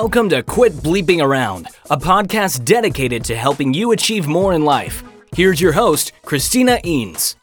[0.00, 5.02] Welcome to Quit Bleeping Around, a podcast dedicated to helping you achieve more in life.
[5.34, 7.34] Here's your host, Christina Eanes.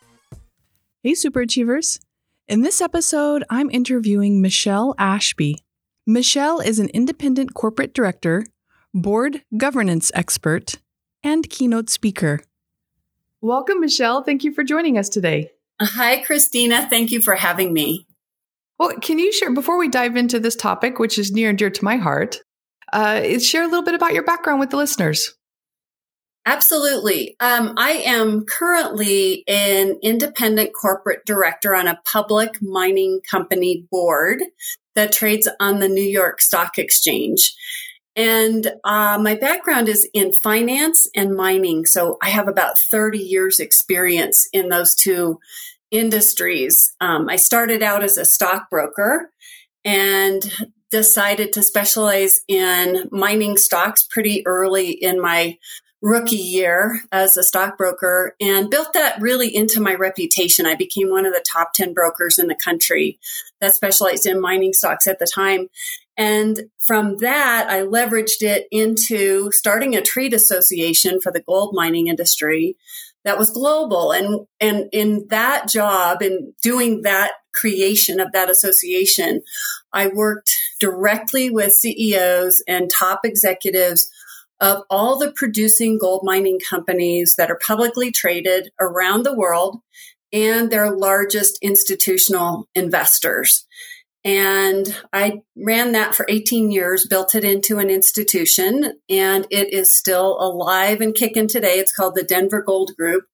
[1.02, 2.00] Hey, super achievers.
[2.48, 5.56] In this episode, I'm interviewing Michelle Ashby.
[6.06, 8.46] Michelle is an independent corporate director,
[8.94, 10.76] board governance expert,
[11.24, 12.40] and keynote speaker.
[13.42, 14.22] Welcome, Michelle.
[14.22, 15.50] Thank you for joining us today.
[15.82, 16.88] Hi, Christina.
[16.88, 18.06] Thank you for having me.
[18.84, 21.70] Well, can you share, before we dive into this topic, which is near and dear
[21.70, 22.40] to my heart,
[22.92, 25.34] uh, share a little bit about your background with the listeners?
[26.46, 27.38] Absolutely.
[27.40, 34.44] Um, I am currently an independent corporate director on a public mining company board
[34.96, 37.56] that trades on the New York Stock Exchange.
[38.18, 41.86] And uh, my background is in finance and mining.
[41.86, 45.40] So I have about 30 years experience in those two
[45.94, 46.94] industries.
[47.00, 49.32] Um, I started out as a stockbroker
[49.86, 50.44] and
[50.92, 55.58] decided to specialize in mining stocks pretty early in my
[56.02, 60.66] rookie year as a stockbroker and built that really into my reputation.
[60.66, 63.20] I became one of the top 10 brokers in the country
[63.62, 65.70] that specialized in mining stocks at the time.
[66.18, 72.08] And from that, I leveraged it into starting a trade association for the gold mining
[72.08, 72.76] industry
[73.24, 74.12] that was global.
[74.12, 79.42] And, and in that job in doing that creation of that association,
[79.94, 84.10] I worked directly with CEOs and top executives
[84.60, 89.80] of all the producing gold mining companies that are publicly traded around the world
[90.32, 93.68] and their largest institutional investors.
[94.26, 99.98] And I ran that for 18 years, built it into an institution, and it is
[99.98, 101.74] still alive and kicking today.
[101.80, 103.26] It's called the Denver Gold Group,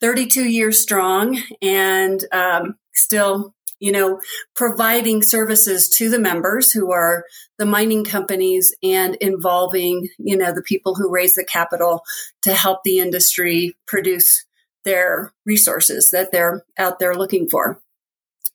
[0.00, 4.20] 32 years strong, and um, still, you know,
[4.54, 7.24] providing services to the members who are
[7.58, 12.02] the mining companies and involving, you know, the people who raise the capital
[12.42, 14.46] to help the industry produce
[14.84, 17.80] their resources that they're out there looking for.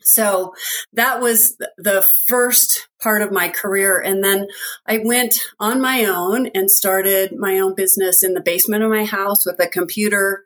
[0.02, 0.54] So
[0.94, 4.00] that was the first part of my career.
[4.00, 4.48] And then
[4.86, 9.06] I went on my own and started my own business in the basement of my
[9.06, 10.46] house with a computer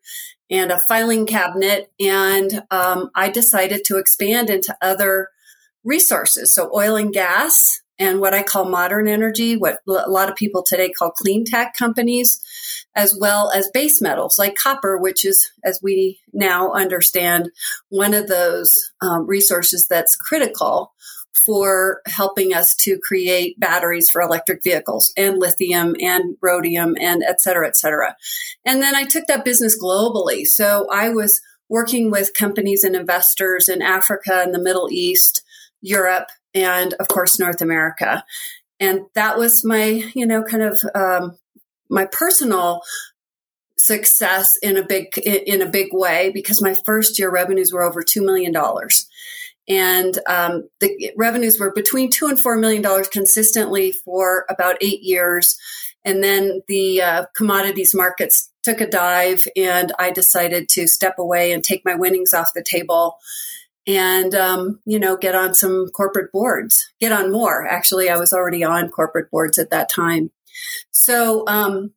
[0.50, 1.92] and a filing cabinet.
[2.00, 5.30] And um, I decided to expand into other
[5.84, 6.54] resources.
[6.54, 10.64] So oil and gas and what I call modern energy, what a lot of people
[10.64, 12.40] today call clean tech companies,
[12.96, 17.50] as well as base metals like copper, which is, as we now understand,
[17.90, 20.94] one of those um, resources that's critical
[21.46, 27.42] for helping us to create batteries for electric vehicles and lithium and rhodium and et
[27.42, 28.16] cetera, et cetera.
[28.66, 30.46] And then I took that business globally.
[30.46, 35.44] So I was working with companies and investors in Africa and the Middle East,
[35.82, 38.24] Europe, and of course, North America.
[38.80, 41.38] And that was my, you know, kind of um,
[41.90, 42.82] my personal
[43.78, 48.02] success in a big in a big way because my first year revenues were over
[48.02, 49.08] two million dollars,
[49.68, 55.02] and um, the revenues were between two and four million dollars consistently for about eight
[55.02, 55.58] years,
[56.04, 61.52] and then the uh, commodities markets took a dive, and I decided to step away
[61.52, 63.18] and take my winnings off the table
[63.86, 67.66] and um, you know get on some corporate boards get on more.
[67.68, 70.32] Actually i was already on corporate boards at that time.
[70.92, 71.92] So um,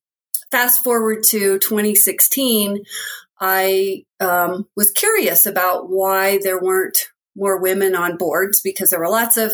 [0.50, 2.84] fast forward to 2016
[3.40, 6.98] i um, was curious about why there weren't
[7.36, 9.52] more women on boards because there were lots of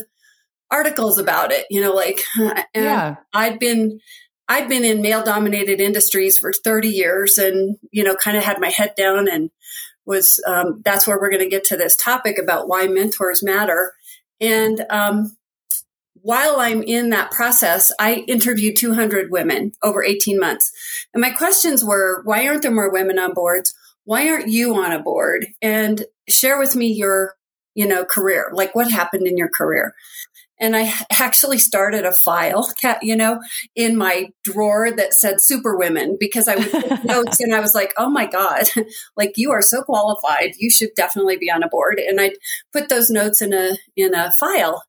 [0.71, 2.21] articles about it you know like
[2.75, 3.17] yeah.
[3.33, 4.01] I'd been
[4.49, 8.61] i'd been in male dominated industries for 30 years and you know kind of had
[8.61, 9.51] my head down and
[10.05, 13.93] was um, that's where we're going to get to this topic about why mentors matter.
[14.41, 15.37] And um,
[16.15, 20.73] while I'm in that process, I interviewed 200 women over 18 months.
[21.13, 23.75] And my questions were why aren't there more women on boards?
[24.05, 25.47] Why aren't you on a board?
[25.61, 27.35] And share with me your
[27.75, 29.95] you know career like what happened in your career
[30.63, 32.73] and I actually started a file,
[33.03, 33.41] you know,
[33.75, 37.75] in my drawer that said super women because I would take notes and I was
[37.75, 38.67] like, oh my God,
[39.17, 40.53] like you are so qualified.
[40.59, 41.99] You should definitely be on a board.
[41.99, 42.37] And I'd
[42.73, 44.85] put those notes in a, in a file.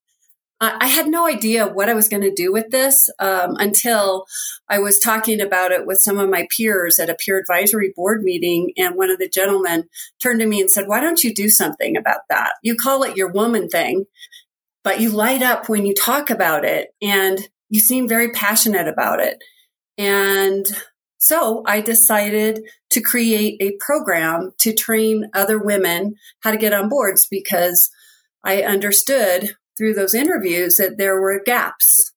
[0.62, 4.26] I had no idea what I was going to do with this um, until
[4.70, 8.24] I was talking about it with some of my peers at a peer advisory board
[8.24, 8.72] meeting.
[8.78, 9.90] And one of the gentlemen
[10.22, 12.54] turned to me and said, Why don't you do something about that?
[12.62, 14.06] You call it your woman thing
[14.84, 17.40] but you light up when you talk about it and
[17.70, 19.44] you seem very passionate about it.
[19.98, 20.66] And
[21.18, 26.90] so I decided to create a program to train other women how to get on
[26.90, 27.90] boards because
[28.44, 32.12] I understood through those interviews that there were gaps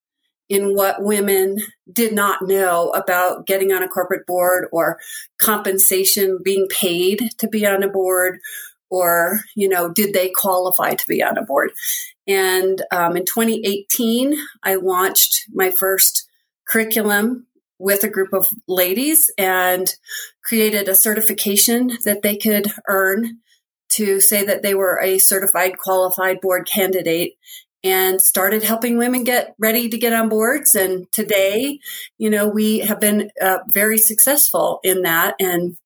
[0.49, 1.59] in what women
[1.93, 4.99] did not know about getting on a corporate board or
[5.41, 8.39] compensation being paid to be on a board
[8.91, 11.73] or you know did they qualify to be on a board
[12.27, 16.29] and um, in 2018 i launched my first
[16.69, 17.47] curriculum
[17.79, 19.95] with a group of ladies and
[20.45, 23.39] created a certification that they could earn
[23.89, 27.35] to say that they were a certified qualified board candidate
[27.85, 30.75] and started helping women get ready to get on boards.
[30.75, 31.79] And today,
[32.19, 35.37] you know, we have been uh, very successful in that.
[35.39, 35.77] And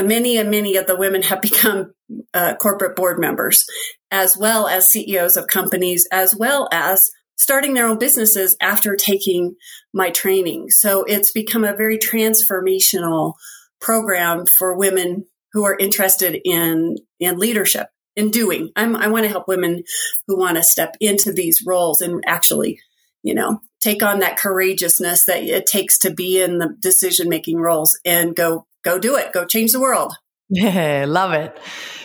[0.00, 1.94] many and many of the women have become
[2.32, 3.66] uh, corporate board members,
[4.14, 9.56] as well as CEOs of companies, as well as starting their own businesses after taking
[9.92, 10.70] my training.
[10.70, 13.32] So it's become a very transformational
[13.80, 18.70] program for women who are interested in in leadership in doing.
[18.76, 19.82] I'm, I want to help women
[20.28, 22.78] who want to step into these roles and actually,
[23.24, 27.56] you know, take on that courageousness that it takes to be in the decision making
[27.58, 29.32] roles and go go do it.
[29.32, 30.14] Go change the world.
[30.50, 31.58] Love it.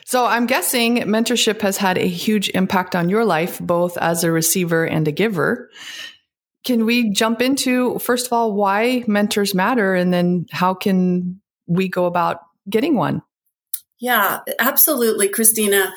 [0.06, 4.32] So I'm guessing mentorship has had a huge impact on your life, both as a
[4.32, 5.70] receiver and a giver.
[6.66, 11.88] Can we jump into, first of all, why mentors matter and then how can we
[11.88, 12.40] go about
[12.70, 13.22] getting one?
[14.00, 15.94] Yeah, absolutely, Christina.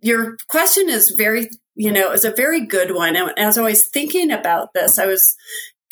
[0.00, 3.14] Your question is very, you know, is a very good one.
[3.14, 5.36] And as I was thinking about this, I was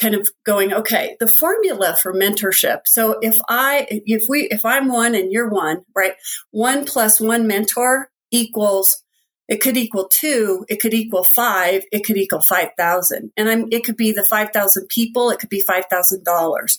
[0.01, 2.81] kind of going, okay, the formula for mentorship.
[2.87, 6.15] So if I, if we, if I'm one and you're one, right?
[6.51, 9.03] One plus one mentor equals,
[9.47, 13.33] it could equal two, it could equal five, it could equal 5,000.
[13.37, 16.79] And I'm, it could be the 5,000 people, it could be $5,000.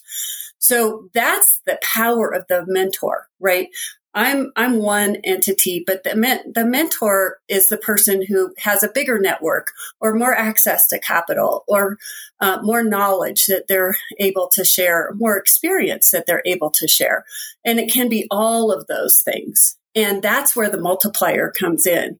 [0.57, 3.68] So that's the power of the mentor, right?
[4.13, 8.92] I'm I'm one entity, but the men, the mentor is the person who has a
[8.92, 9.68] bigger network
[10.02, 11.98] or more access to capital or
[12.40, 17.24] uh, more knowledge that they're able to share, more experience that they're able to share,
[17.66, 19.78] and it can be all of those things.
[19.96, 22.18] And that's where the multiplier comes in.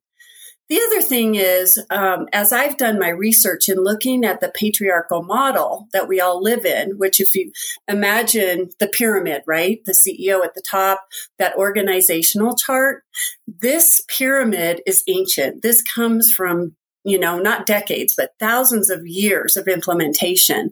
[0.72, 5.22] The other thing is, um, as I've done my research in looking at the patriarchal
[5.22, 7.52] model that we all live in, which if you
[7.90, 9.84] imagine the pyramid, right?
[9.84, 11.02] The CEO at the top,
[11.38, 13.04] that organizational chart,
[13.46, 15.62] this pyramid is ancient.
[15.62, 20.72] This comes from you know, not decades, but thousands of years of implementation.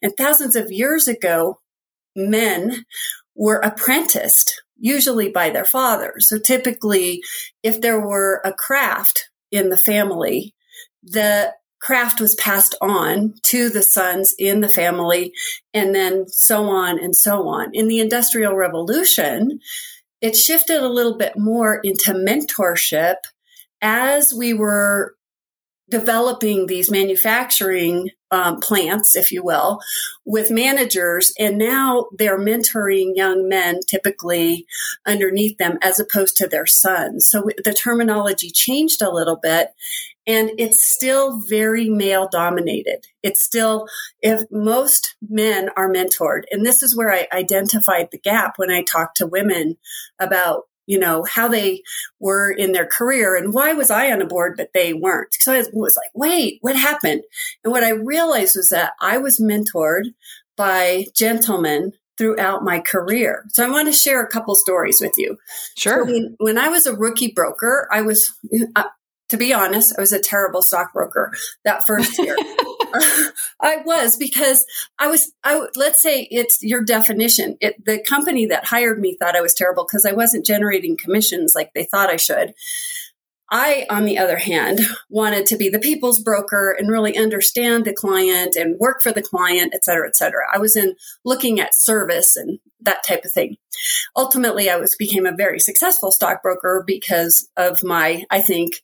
[0.00, 1.58] And thousands of years ago,
[2.14, 2.84] men
[3.34, 6.28] were apprenticed usually by their fathers.
[6.28, 7.22] So typically,
[7.62, 10.54] if there were a craft in the family,
[11.02, 15.32] the craft was passed on to the sons in the family,
[15.72, 17.70] and then so on and so on.
[17.72, 19.60] In the Industrial Revolution,
[20.20, 23.16] it shifted a little bit more into mentorship
[23.80, 25.14] as we were
[25.90, 29.80] developing these manufacturing um, plants, if you will,
[30.24, 31.32] with managers.
[31.38, 34.66] And now they're mentoring young men typically
[35.04, 37.26] underneath them as opposed to their sons.
[37.26, 39.70] So the terminology changed a little bit
[40.26, 43.06] and it's still very male dominated.
[43.22, 43.88] It's still,
[44.20, 48.82] if most men are mentored, and this is where I identified the gap when I
[48.82, 49.76] talked to women
[50.20, 51.84] about you know, how they
[52.18, 55.32] were in their career and why was I on a board, but they weren't.
[55.38, 57.22] So I was like, wait, what happened?
[57.62, 60.06] And what I realized was that I was mentored
[60.56, 63.44] by gentlemen throughout my career.
[63.50, 65.38] So I want to share a couple stories with you.
[65.76, 66.04] Sure.
[66.04, 68.34] So when, when, I was a rookie broker, I was,
[68.74, 68.82] uh,
[69.28, 71.32] to be honest, I was a terrible stockbroker
[71.64, 72.36] that first year.
[73.60, 74.64] I was because
[74.98, 77.56] I was, I, let's say it's your definition.
[77.60, 81.54] It, the company that hired me thought I was terrible because I wasn't generating commissions
[81.54, 82.54] like they thought I should.
[83.52, 87.92] I, on the other hand, wanted to be the people's broker and really understand the
[87.92, 90.44] client and work for the client, et cetera, et cetera.
[90.52, 90.94] I was in
[91.24, 93.56] looking at service and that type of thing.
[94.16, 98.74] Ultimately, I was became a very successful stockbroker because of my, I think,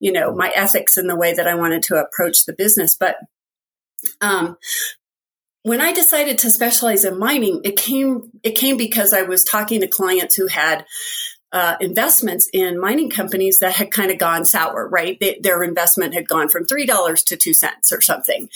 [0.00, 2.96] you know, my ethics and the way that I wanted to approach the business.
[2.98, 3.16] But
[4.20, 4.56] um,
[5.62, 9.80] when I decided to specialize in mining, it came it came because I was talking
[9.80, 10.84] to clients who had
[11.52, 15.18] uh, investments in mining companies that had kind of gone sour, right?
[15.18, 18.48] They, their investment had gone from three dollars to two cents or something,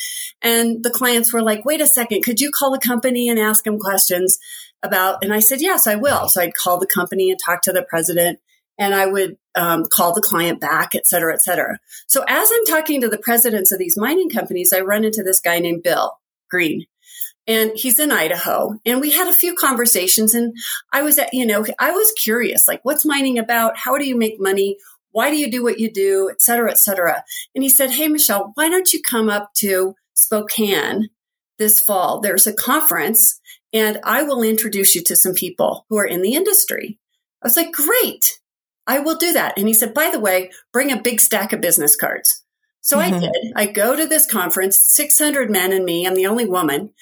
[0.42, 3.64] and the clients were like, "Wait a second, could you call the company and ask
[3.64, 4.38] them questions
[4.82, 7.73] about?" And I said, "Yes, I will." So I'd call the company and talk to
[7.73, 8.38] the president
[8.81, 11.79] and I would um, call the client back, et cetera, et cetera.
[12.09, 15.41] So as I'm talking to the presidents of these mining companies, I run into this
[15.41, 16.19] guy named Bill
[16.51, 16.87] Green.
[17.47, 18.75] And he's in Idaho.
[18.87, 20.35] And we had a few conversations.
[20.35, 20.55] And
[20.93, 23.77] I was at, you know, I was curious, like, what's mining about?
[23.77, 24.77] How do you make money?
[25.13, 27.25] Why do you do what you do, et cetera, et cetera.
[27.55, 31.09] And he said, Hey, Michelle, why don't you come up to Spokane
[31.59, 32.21] this fall?
[32.21, 33.41] There's a conference
[33.73, 36.99] and I will introduce you to some people who are in the industry.
[37.43, 38.39] I was like, great.
[38.87, 39.55] I will do that.
[39.57, 42.43] And he said, by the way, bring a big stack of business cards.
[42.81, 43.15] So mm-hmm.
[43.15, 43.33] I did.
[43.57, 46.07] I go to this conference, 600 men and me.
[46.07, 46.93] I'm the only woman,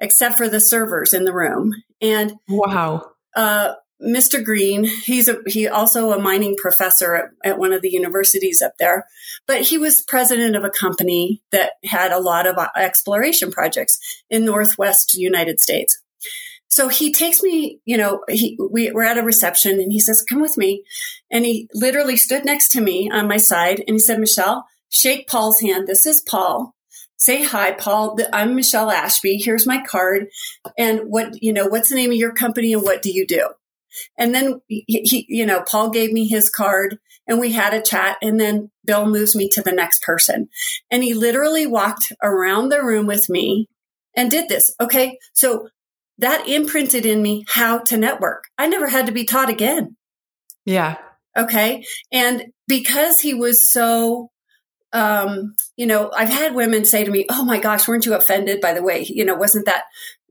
[0.00, 1.72] except for the servers in the room.
[2.00, 3.12] And wow.
[3.34, 4.44] Uh, Mr.
[4.44, 8.72] Green, he's a, he also a mining professor at, at, one of the universities up
[8.78, 9.06] there,
[9.46, 13.98] but he was president of a company that had a lot of exploration projects
[14.30, 16.00] in Northwest United States.
[16.68, 20.24] So he takes me, you know, he, we, we're at a reception and he says,
[20.28, 20.84] come with me.
[21.30, 25.28] And he literally stood next to me on my side and he said, Michelle, shake
[25.28, 25.86] Paul's hand.
[25.86, 26.74] This is Paul.
[27.16, 28.16] Say hi, Paul.
[28.32, 29.38] I'm Michelle Ashby.
[29.38, 30.28] Here's my card.
[30.76, 33.48] And what, you know, what's the name of your company and what do you do?
[34.16, 37.82] And then he, he, you know, Paul gave me his card and we had a
[37.82, 38.18] chat.
[38.22, 40.48] And then Bill moves me to the next person.
[40.90, 43.68] And he literally walked around the room with me
[44.14, 44.72] and did this.
[44.80, 45.18] Okay.
[45.32, 45.68] So
[46.18, 48.44] that imprinted in me how to network.
[48.58, 49.96] I never had to be taught again.
[50.64, 50.96] Yeah.
[51.36, 51.84] Okay.
[52.12, 54.30] And because he was so,
[54.92, 58.60] um, you know, I've had women say to me, Oh my gosh, weren't you offended
[58.60, 59.84] by the way, you know, wasn't that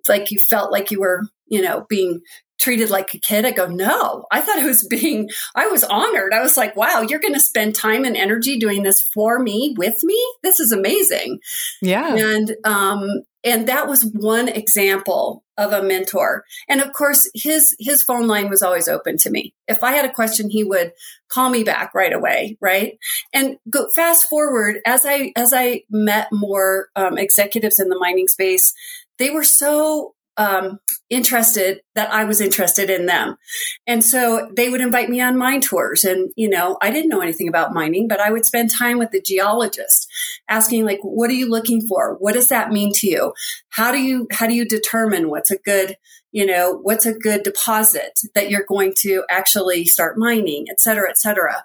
[0.07, 2.21] like you felt like you were, you know, being
[2.59, 3.45] treated like a kid.
[3.45, 6.33] I go, no, I thought it was being, I was honored.
[6.33, 9.75] I was like, wow, you're going to spend time and energy doing this for me,
[9.77, 10.35] with me.
[10.43, 11.39] This is amazing.
[11.81, 12.15] Yeah.
[12.15, 13.07] And, um,
[13.43, 16.43] and that was one example of a mentor.
[16.67, 19.53] And of course, his, his phone line was always open to me.
[19.67, 20.91] If I had a question, he would
[21.29, 22.57] call me back right away.
[22.61, 22.97] Right.
[23.33, 28.27] And go fast forward as I, as I met more, um, executives in the mining
[28.27, 28.73] space,
[29.17, 30.79] they were so um,
[31.09, 33.37] interested that I was interested in them.
[33.85, 36.03] And so they would invite me on mine tours.
[36.03, 39.11] And, you know, I didn't know anything about mining, but I would spend time with
[39.11, 40.07] the geologist
[40.47, 42.15] asking, like, what are you looking for?
[42.19, 43.33] What does that mean to you?
[43.69, 45.97] How do you, how do you determine what's a good,
[46.31, 51.09] you know, what's a good deposit that you're going to actually start mining, et cetera,
[51.09, 51.63] et cetera.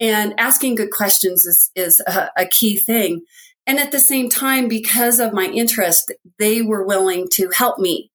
[0.00, 3.24] And asking good questions is, is a, a key thing.
[3.68, 8.10] And at the same time, because of my interest, they were willing to help me.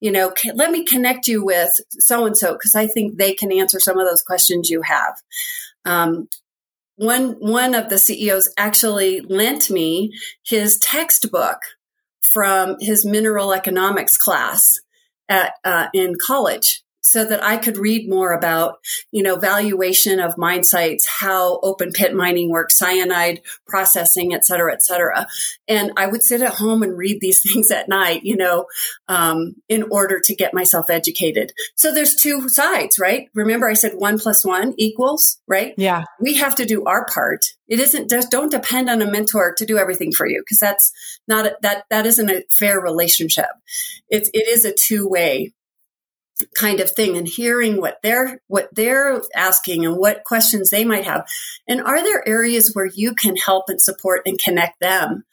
[0.00, 3.52] You know, let me connect you with so and so because I think they can
[3.52, 5.16] answer some of those questions you have.
[5.84, 6.28] Um,
[6.96, 10.12] one one of the CEOs actually lent me
[10.44, 11.58] his textbook
[12.20, 14.80] from his mineral economics class
[15.28, 18.78] at uh, in college so that I could read more about,
[19.10, 24.72] you know, valuation of mine sites, how open pit mining works, cyanide processing, et cetera,
[24.72, 25.26] et cetera.
[25.66, 28.66] And I would sit at home and read these things at night, you know,
[29.08, 31.52] um, in order to get myself educated.
[31.74, 33.28] So there's two sides, right?
[33.34, 35.74] Remember I said one plus one equals, right?
[35.76, 36.04] Yeah.
[36.20, 37.46] We have to do our part.
[37.66, 40.92] It isn't just don't depend on a mentor to do everything for you because that's
[41.26, 43.46] not a, that that isn't a fair relationship.
[44.08, 45.52] It's it is a two way
[46.54, 51.04] kind of thing and hearing what they're what they're asking and what questions they might
[51.04, 51.26] have.
[51.68, 55.24] And are there areas where you can help and support and connect them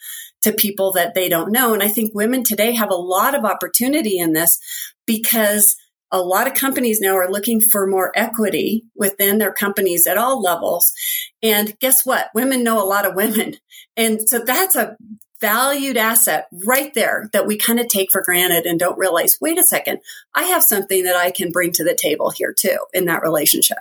[0.42, 1.74] to people that they don't know?
[1.74, 4.60] And i think women today have a lot of opportunity in this
[5.06, 5.76] because
[6.12, 10.42] a lot of companies now are looking for more equity within their companies at all
[10.42, 10.92] levels.
[11.44, 12.30] And guess what?
[12.34, 13.56] Women know a lot of women.
[13.96, 14.96] And so that's a
[15.42, 19.58] valued asset right there that we kind of take for granted and don't realize, wait
[19.58, 20.00] a second,
[20.36, 23.78] I have something that I can bring to the table here too in that relationship.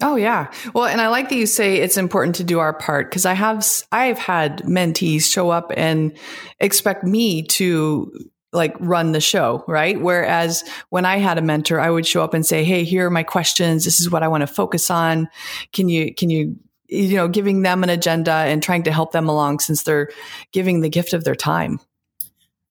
[0.00, 0.52] Oh yeah.
[0.74, 3.32] Well, and I like that you say it's important to do our part because I
[3.32, 6.16] have I've had mentees show up and
[6.60, 8.12] expect me to
[8.52, 10.00] like run the show, right?
[10.00, 13.10] Whereas when I had a mentor, I would show up and say, "Hey, here are
[13.10, 13.84] my questions.
[13.84, 15.28] This is what I want to focus on.
[15.72, 16.56] Can you can you
[16.88, 20.10] you know, giving them an agenda and trying to help them along since they're
[20.52, 21.80] giving the gift of their time.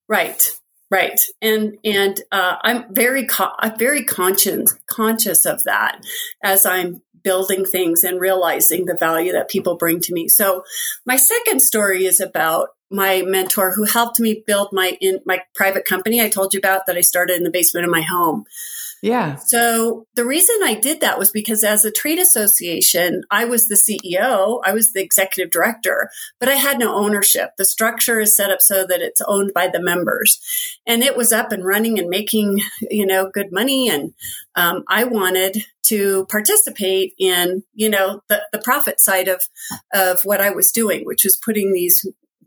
[0.08, 0.50] Right.
[0.90, 1.20] Right.
[1.42, 6.00] And, and, uh, I'm very, co- I'm very conscious, conscious of that
[6.42, 10.28] as I'm building things and realizing the value that people bring to me.
[10.28, 10.64] So
[11.04, 15.84] my second story is about my mentor who helped me build my, in my private
[15.84, 18.44] company I told you about that I started in the basement of my home.
[19.02, 19.36] Yeah.
[19.36, 23.76] So the reason I did that was because as a trade association, I was the
[23.76, 27.50] CEO, I was the executive director, but I had no ownership.
[27.56, 30.40] The structure is set up so that it's owned by the members.
[30.86, 33.88] And it was up and running and making, you know, good money.
[33.88, 34.14] And
[34.56, 39.42] um, I wanted to participate in, you know, the, the profit side of,
[39.94, 42.04] of what I was doing, which was putting these,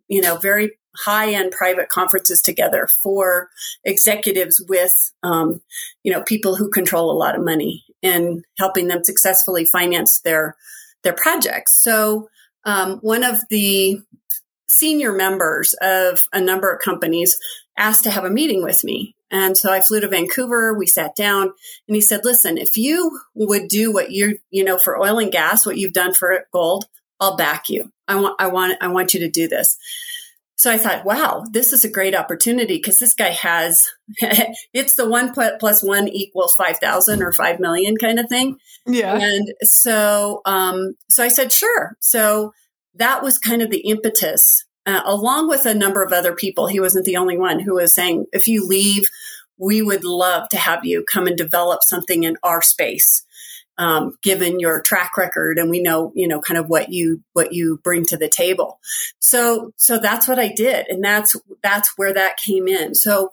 [0.07, 3.49] you know, very high end private conferences together for
[3.83, 4.91] executives with,
[5.23, 5.61] um,
[6.03, 10.55] you know, people who control a lot of money and helping them successfully finance their
[11.03, 11.81] their projects.
[11.81, 12.29] So
[12.65, 14.01] um, one of the
[14.67, 17.37] senior members of a number of companies
[17.77, 19.15] asked to have a meeting with me.
[19.29, 20.73] And so I flew to Vancouver.
[20.73, 21.53] We sat down
[21.87, 25.31] and he said, listen, if you would do what you're, you know, for oil and
[25.31, 26.85] gas, what you've done for gold,
[27.19, 27.91] I'll back you.
[28.07, 29.77] I want, I want, I want you to do this.
[30.61, 33.83] So I thought, wow, this is a great opportunity because this guy has,
[34.73, 38.57] it's the one plus one equals 5,000 or 5 million kind of thing.
[38.85, 39.17] Yeah.
[39.19, 41.97] And so, um, so I said, sure.
[41.99, 42.53] So
[42.93, 46.67] that was kind of the impetus, uh, along with a number of other people.
[46.67, 49.05] He wasn't the only one who was saying, if you leave,
[49.57, 53.23] we would love to have you come and develop something in our space
[53.77, 57.53] um, given your track record and we know you know kind of what you what
[57.53, 58.79] you bring to the table.
[59.19, 62.95] So so that's what i did and that's that's where that came in.
[62.95, 63.31] So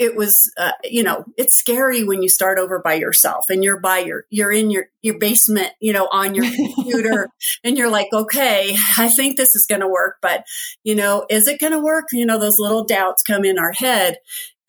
[0.00, 3.78] it was uh, you know it's scary when you start over by yourself and you're
[3.78, 7.28] by your you're in your your basement you know on your computer
[7.64, 10.44] and you're like okay i think this is going to work but
[10.84, 12.06] you know is it going to work?
[12.12, 14.16] You know those little doubts come in our head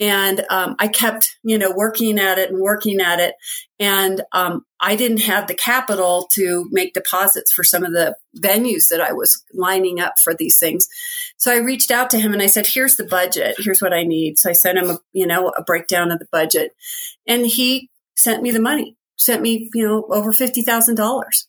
[0.02, 3.36] and um, I kept, you know, working at it and working at it.
[3.80, 8.88] And um, I didn't have the capital to make deposits for some of the venues
[8.90, 10.88] that I was lining up for these things.
[11.38, 13.56] So I reached out to him and I said, "Here's the budget.
[13.60, 16.28] Here's what I need." So I sent him, a, you know, a breakdown of the
[16.32, 16.76] budget,
[17.28, 18.98] and he sent me the money.
[19.18, 21.48] Sent me, you know, over fifty thousand dollars.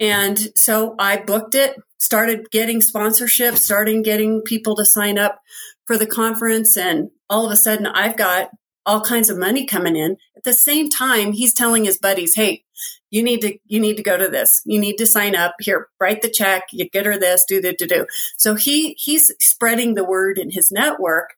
[0.00, 5.40] And so I booked it, started getting sponsorships, starting getting people to sign up
[5.86, 8.50] for the conference and all of a sudden I've got
[8.86, 10.16] all kinds of money coming in.
[10.36, 12.64] At the same time, he's telling his buddies, "Hey,
[13.10, 14.60] you need to you need to go to this.
[14.64, 15.54] You need to sign up.
[15.60, 16.64] Here, write the check.
[16.72, 17.44] You get her this.
[17.48, 21.34] Do the do do." So he he's spreading the word in his network.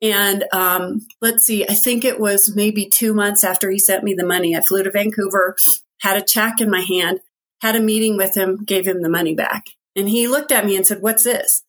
[0.00, 4.14] And um, let's see, I think it was maybe two months after he sent me
[4.14, 4.56] the money.
[4.56, 5.54] I flew to Vancouver,
[6.00, 7.20] had a check in my hand,
[7.60, 9.62] had a meeting with him, gave him the money back.
[9.94, 11.62] And he looked at me and said, What's this?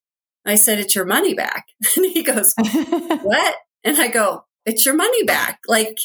[0.46, 1.66] I said, It's your money back.
[1.96, 3.56] And he goes, What?
[3.84, 5.60] And I go, It's your money back.
[5.68, 5.98] Like,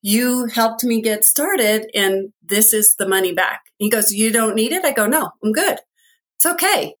[0.00, 3.60] you helped me get started, and this is the money back.
[3.78, 4.84] He goes, You don't need it?
[4.84, 5.78] I go, No, I'm good.
[6.36, 6.94] It's okay.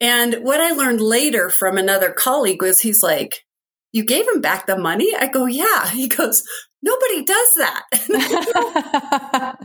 [0.00, 3.44] And what I learned later from another colleague was he's like,
[3.92, 5.14] You gave him back the money?
[5.16, 5.88] I go, Yeah.
[5.92, 6.42] He goes,
[6.82, 7.84] Nobody does that.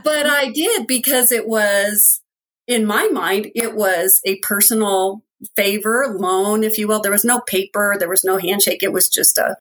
[0.04, 2.22] but I did because it was,
[2.68, 5.24] in my mind, it was a personal
[5.56, 7.02] favor, loan, if you will.
[7.02, 8.84] There was no paper, there was no handshake.
[8.84, 9.58] It was just a,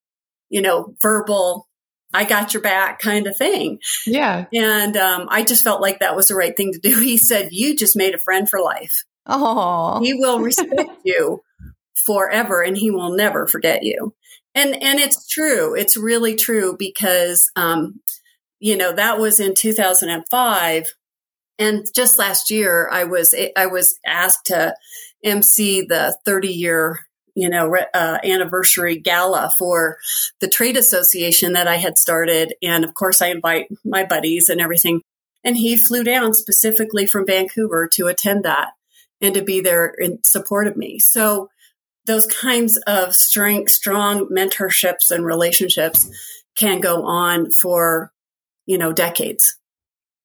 [0.50, 1.66] you know, verbal,
[2.14, 3.78] I got your back kind of thing.
[4.06, 4.46] Yeah.
[4.52, 7.00] And um, I just felt like that was the right thing to do.
[7.02, 9.04] He said, You just made a friend for life.
[9.26, 10.00] Oh.
[10.02, 11.40] He will respect you
[11.94, 14.14] forever and he will never forget you.
[14.54, 15.74] And and it's true.
[15.74, 18.00] It's really true because um,
[18.60, 20.84] you know, that was in 2005
[21.58, 24.74] and just last year I was I was asked to
[25.24, 27.00] MC the 30 year
[27.34, 29.98] you know uh, anniversary gala for
[30.40, 34.60] the trade association that I had started, and of course I invite my buddies and
[34.60, 35.02] everything.
[35.44, 38.74] And he flew down specifically from Vancouver to attend that
[39.20, 41.00] and to be there in support of me.
[41.00, 41.48] So
[42.06, 46.08] those kinds of strength, strong mentorships and relationships
[46.56, 48.12] can go on for
[48.66, 49.56] you know decades.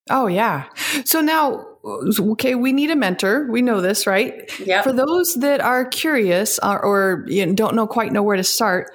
[0.09, 0.65] Oh yeah.
[1.05, 3.49] So now okay, we need a mentor.
[3.49, 4.49] We know this, right?
[4.59, 4.81] Yeah.
[4.81, 8.43] For those that are curious or, or you know, don't know quite know where to
[8.43, 8.91] start,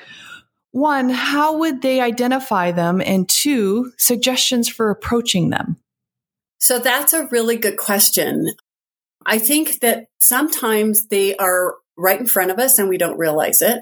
[0.72, 3.00] one, how would they identify them?
[3.00, 5.76] And two, suggestions for approaching them.
[6.58, 8.48] So that's a really good question.
[9.26, 13.62] I think that sometimes they are right in front of us and we don't realize
[13.62, 13.80] it.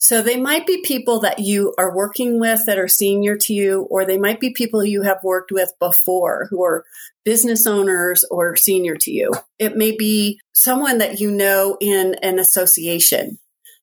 [0.00, 3.82] So they might be people that you are working with that are senior to you,
[3.90, 6.84] or they might be people you have worked with before who are
[7.24, 9.32] business owners or senior to you.
[9.58, 13.38] It may be someone that you know in an association.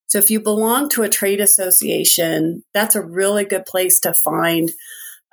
[0.07, 4.71] So if you belong to a trade association, that's a really good place to find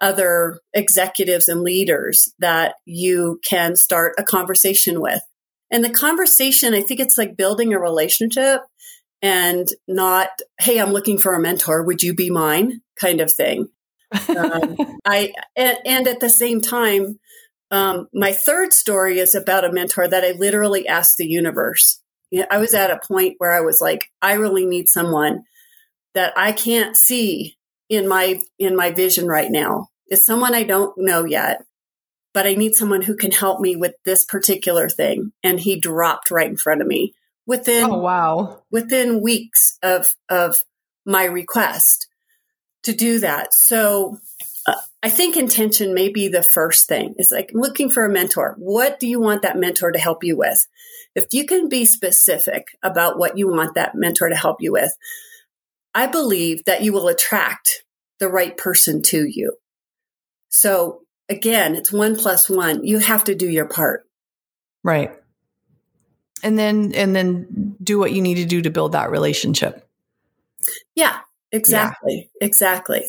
[0.00, 5.22] other executives and leaders that you can start a conversation with.
[5.70, 8.62] And the conversation, I think it's like building a relationship
[9.22, 10.28] and not,
[10.60, 11.84] hey, I'm looking for a mentor.
[11.84, 12.82] Would you be mine?
[13.00, 13.68] Kind of thing.
[14.28, 17.18] um, I and, and, at the same time,
[17.70, 22.00] um, my third story is about a mentor that I literally asked the universe.
[22.30, 25.44] You know, I was at a point where I was like, I really need someone
[26.14, 27.56] that I can't see
[27.88, 29.88] in my in my vision right now.
[30.08, 31.62] It's someone I don't know yet,
[32.34, 35.32] but I need someone who can help me with this particular thing.
[35.42, 37.14] And he dropped right in front of me
[37.46, 40.56] within oh wow within weeks of of
[41.04, 42.06] my request
[42.82, 44.18] to do that so
[44.66, 47.14] uh, I think intention may be the first thing.
[47.18, 48.54] It's like looking for a mentor.
[48.58, 50.66] What do you want that mentor to help you with?
[51.14, 54.92] If you can be specific about what you want that mentor to help you with,
[55.94, 57.84] I believe that you will attract
[58.20, 59.56] the right person to you.
[60.48, 62.84] So again, it's one plus one.
[62.84, 64.04] You have to do your part.
[64.84, 65.12] Right.
[66.42, 69.88] And then, and then do what you need to do to build that relationship.
[70.94, 72.30] Yeah, exactly.
[72.40, 72.46] Yeah.
[72.46, 73.04] Exactly.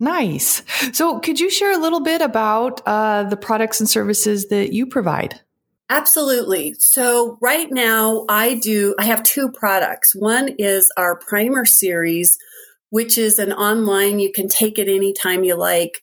[0.00, 0.62] Nice.
[0.92, 4.86] So, could you share a little bit about uh, the products and services that you
[4.86, 5.40] provide?
[5.88, 6.74] Absolutely.
[6.78, 10.14] So, right now, I do, I have two products.
[10.14, 12.36] One is our primer series,
[12.90, 16.00] which is an online, you can take it anytime you like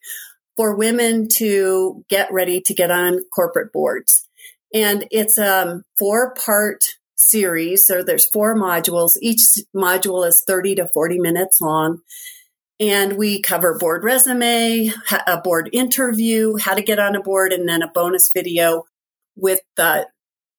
[0.56, 4.26] for women to get ready to get on corporate boards.
[4.72, 6.84] And it's a um, four part
[7.16, 7.84] series.
[7.86, 9.12] So there's four modules.
[9.20, 9.42] Each
[9.74, 12.00] module is 30 to 40 minutes long.
[12.78, 14.90] And we cover board resume,
[15.26, 18.84] a board interview, how to get on a board, and then a bonus video
[19.36, 20.08] with the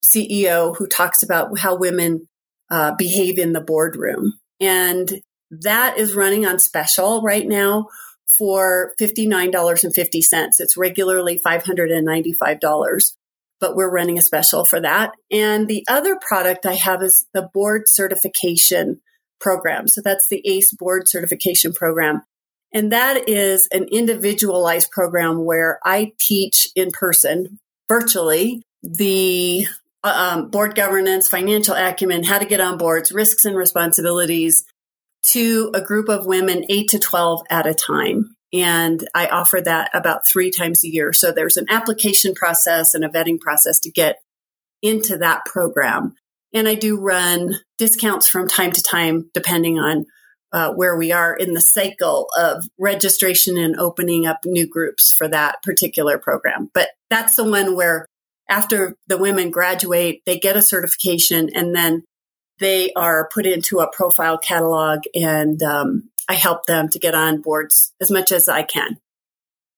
[0.05, 2.27] CEO who talks about how women
[2.69, 4.33] uh, behave in the boardroom.
[4.59, 7.87] And that is running on special right now
[8.37, 10.59] for $59.50.
[10.59, 13.13] It's regularly $595
[13.61, 15.13] but we're running a special for that.
[15.31, 18.99] And the other product I have is the board certification
[19.39, 19.87] program.
[19.87, 22.23] So that's the ACE board certification program.
[22.73, 29.67] And that is an individualized program where I teach in person, virtually, the
[30.03, 34.65] um, board governance, financial acumen, how to get on boards, risks and responsibilities
[35.27, 38.35] to a group of women, eight to 12 at a time.
[38.53, 41.13] And I offer that about three times a year.
[41.13, 44.17] So there's an application process and a vetting process to get
[44.81, 46.15] into that program.
[46.53, 50.05] And I do run discounts from time to time, depending on
[50.51, 55.27] uh, where we are in the cycle of registration and opening up new groups for
[55.29, 56.69] that particular program.
[56.73, 58.05] But that's the one where
[58.49, 62.03] after the women graduate, they get a certification and then
[62.59, 67.41] they are put into a profile catalog and um, I help them to get on
[67.41, 68.97] boards as much as I can.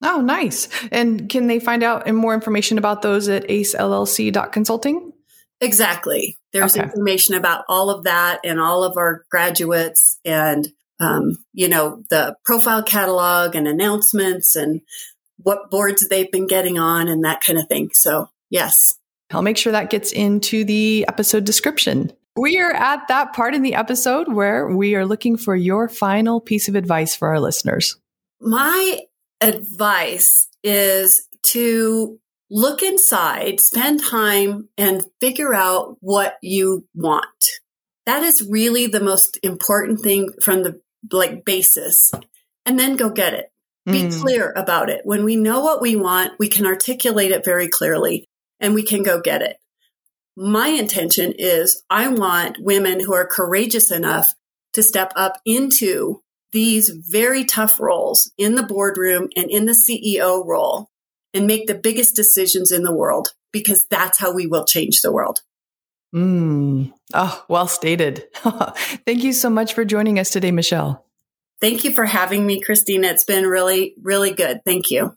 [0.03, 0.67] Oh, nice.
[0.91, 5.13] And can they find out more information about those at acellc.consulting?
[5.61, 6.37] Exactly.
[6.51, 6.85] There's okay.
[6.85, 10.67] information about all of that and all of our graduates and,
[10.99, 14.81] um, you know, the profile catalog and announcements and
[15.37, 17.91] what boards they've been getting on and that kind of thing.
[17.93, 18.95] So, yes.
[19.31, 22.11] I'll make sure that gets into the episode description.
[22.35, 26.41] We are at that part in the episode where we are looking for your final
[26.41, 27.95] piece of advice for our listeners.
[28.41, 29.01] My
[29.39, 32.19] advice is to
[32.49, 37.27] look inside, spend time, and figure out what you want.
[38.07, 42.11] That is really the most important thing from the like basis.
[42.65, 43.51] And then go get it.
[43.85, 44.21] Be mm.
[44.21, 45.01] clear about it.
[45.03, 48.27] When we know what we want, we can articulate it very clearly
[48.59, 49.57] and we can go get it
[50.35, 54.27] my intention is I want women who are courageous enough
[54.73, 60.45] to step up into these very tough roles in the boardroom and in the CEO
[60.45, 60.89] role
[61.33, 65.11] and make the biggest decisions in the world because that's how we will change the
[65.11, 65.41] world.
[66.13, 66.93] Mm.
[67.13, 68.25] Oh, well stated.
[68.35, 71.05] Thank you so much for joining us today, Michelle.
[71.59, 73.07] Thank you for having me, Christina.
[73.07, 74.61] It's been really, really good.
[74.65, 75.15] Thank you.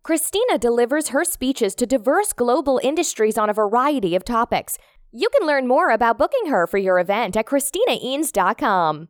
[0.03, 4.77] Christina delivers her speeches to diverse global industries on a variety of topics.
[5.13, 9.09] You can learn more about booking her for your event at ChristinaEanes.com.